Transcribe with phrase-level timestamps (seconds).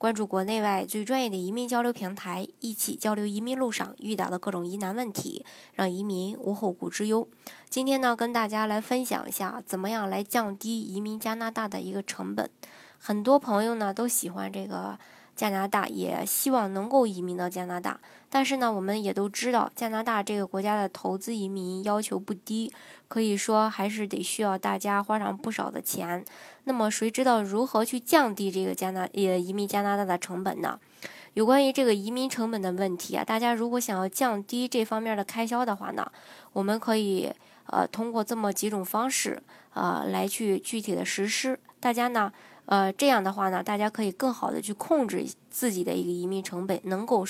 [0.00, 5.44] 关注国内外最专业的移民交流平台，一起交流移民路上遇到的各种疑难问题，
[5.74, 7.28] 让移民无后顾之忧。
[7.68, 12.48] 今天呢，跟大家来分享一下，怎么样来降低移民加拿大的一个成本。
[12.98, 14.98] 很多朋友呢都喜欢这个。
[15.40, 22.70] 加拿大也希望能够移民到加拿大，但是呢，我们也都知道，加拿大这个国家的投资移民要求不低，
[23.08, 26.22] 可以说还是得需要大家花上不少的钱。
[26.64, 30.78] 那么，谁知道如何去降低这个加拿也移民加拿大的成本呢？
[31.32, 36.06] 有关于这个移民成本的问题啊，大家如果想要降低这方面的开销的话呢，
[36.52, 37.32] 我们可以
[37.64, 41.58] 呃通过这么几种方式呃来去具体的实施。
[41.80, 42.30] 大家呢？
[42.66, 47.24] 呃，这样的话呢，大家可以更好的去控制自己的一个移民成本，能够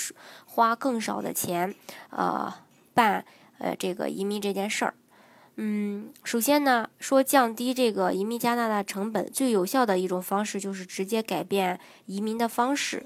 [0.45, 1.73] 花更少的钱，
[2.11, 2.53] 呃，
[2.93, 3.25] 办
[3.57, 4.93] 呃这个移民这件事儿。
[5.55, 13.05] 嗯，首先呢，说降低这个移民加拿大成本最有效的一种方式就是直接改变移民的方式。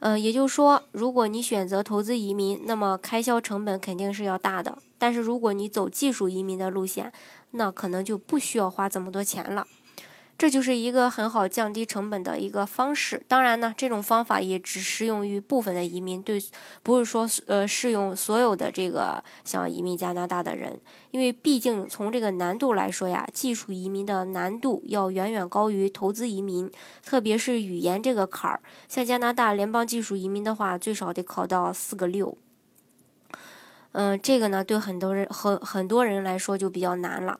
[0.00, 4.76] 呃，也就是说，如果你选择投资移民，那么开销成本肯定是要大的。
[4.98, 7.10] 但是如果你走技术移民的路线，
[7.52, 9.66] 那可能就不需要花这么多钱了。
[10.36, 13.22] 这就是一个很好降低成本的一个方式。
[13.28, 16.42] 当然呢，这种方法也只适用于部分的移民，对，
[16.82, 20.80] 不是说呃适用所有的这个想移民加拿大的人。
[21.12, 26.68] 因为毕竟从这个难度来说呀，技术移民的难度要远远高于投资移民，
[27.04, 28.60] 特别是语言这个坎儿。
[28.88, 32.36] 像加拿大联邦技术移民的话，最少得考到四个六。
[33.92, 37.38] 嗯，这个呢，对很多人很很多人来说就比较难了。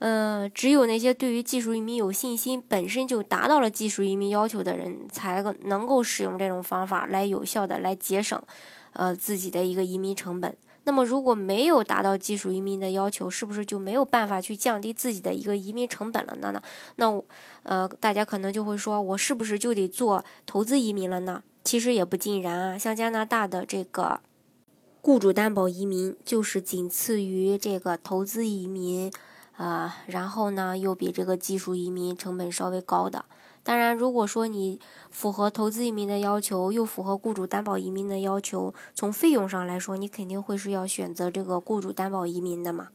[0.00, 8.42] 嗯，只有那些对于技术移民有信心、本身就达到了技术移民要求的人，才能够使用这种方法来有效的来节省，
[8.94, 10.56] 呃，自己的一个移民成本。
[10.84, 16.50] 那么，如果没有达到技术移民的要求，是不是就没有办法去降低自己的一个移民成本了呢？
[16.50, 16.62] 那
[16.96, 17.22] 那，
[17.64, 21.42] 呃，大家可能就会说，我是不是就得做投资移民了呢？
[21.62, 24.20] 其实也不尽然啊，像加拿大的这个
[25.02, 29.12] 雇主担保移民，就是仅次于这个投资移民。
[29.60, 33.26] 啊，然后呢，又比这个技术移民成本稍微高的。
[33.62, 42.88] 当然，如果说你符合投资移民的要求，又符合雇主担保移民的要求，从费用上来说，你肯定会是要选择这个雇主担保移民的嘛。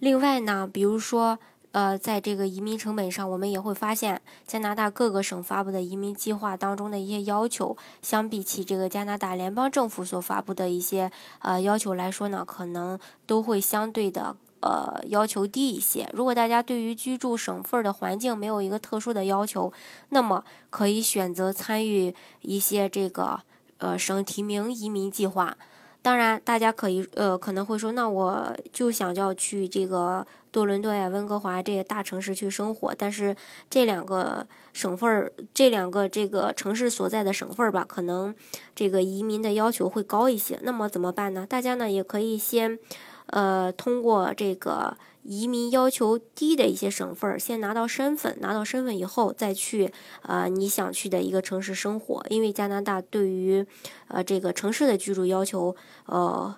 [0.00, 1.38] 另外呢，比如说，
[1.70, 14.36] 呃，在这个移民成本上，我们也会发现，加拿大各个省发布的移民计划当中的一些要求，相比起这个加拿大联邦政府所发布的一些呃要求来说呢，可能都会相对的。
[14.62, 16.08] 呃，要求低一些。
[16.12, 19.72] 如果大家对于居住省份的环境没有一个特殊的要求，
[20.10, 23.40] 那么可以选择参与一些这个
[23.78, 25.56] 呃省提名移民计划。
[26.00, 33.36] 当然，大家可以呃可能会说，那我就想要去这个多伦多呀、温哥华这些大城市去生活，但是
[33.68, 38.34] 这两个省份儿、这两个这个城市所在的省份儿吧，可能
[38.74, 40.58] 这个移民的要求会高一些。
[40.62, 41.46] 那么怎么办呢？
[41.48, 42.78] 大家呢也可以先。
[43.32, 49.90] 呃，通过这个移民要求低的一些省份，先拿到身份，拿到身份以后再去
[50.22, 52.22] 呃你想去的一个城市生活。
[52.28, 53.66] 因为加拿大对于
[54.08, 56.54] 呃这个城市的居住要求，呃，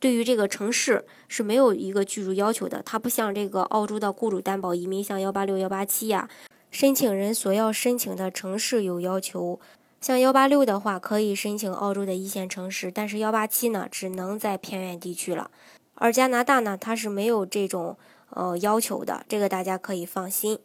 [0.00, 2.82] 对于这个城市是没有一个居住要求的。
[2.82, 6.28] 它不像这个澳洲的雇主担保移民，像幺八六、幺八七呀，
[6.70, 9.60] 申请人所要申请的城市有要求。
[10.00, 15.50] 像幺八六的话，可以申请澳洲的一线城市，但是幺八七呢，只能在偏远地区了。
[15.96, 17.98] 而加拿大呢，它是没有这种
[18.30, 20.58] 呃要求的，这个大家可以放心。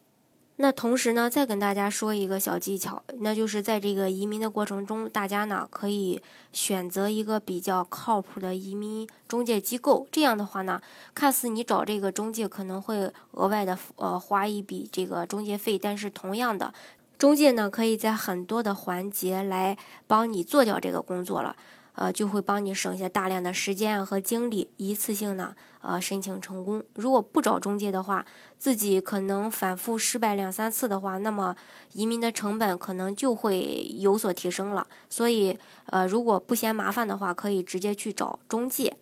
[0.58, 6.22] 那同时呢，再跟大家说一个小技巧，那就是在这个移民的过程中，大家呢可以
[6.53, 10.06] 选择一个比较靠谱的移民中介机构。
[10.12, 10.80] 这样的话呢，
[11.16, 16.72] 看似你找这个中介可能会额外的呃花一笔这个中介费，但是同样的，
[17.18, 19.75] 中介呢可以在很多的环节来
[20.06, 21.56] 帮你做掉这个工作了。
[21.94, 26.84] 呃，就会帮你省下大量的时间和精力，一次性呢，呃，申请成功。
[26.96, 28.26] 如果不找中介的话，
[28.58, 31.56] 自己可能反复失败两三次的话，那么
[31.94, 34.88] 移民的成本可能就会有所提升了。
[35.10, 35.58] 所以，
[35.88, 38.98] 呃，如果不嫌麻烦的话，可以直接去找中介。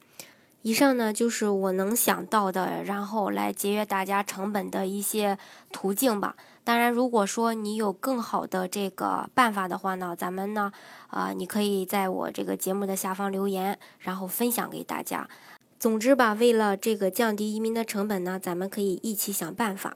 [0.61, 5.37] 以上呢就是我能想到的，然后来节约大家成本的一些
[5.71, 6.35] 途径吧。
[6.65, 10.71] 当然，如果说你有更好的这个办法的话呢，咱们呢，
[11.07, 15.27] 啊，你可以在我这个节目的下方留言，然后分享给大家。
[15.79, 19.95] 总之吧，为了这个降低移民的成本呢，咱们可以一起想办法。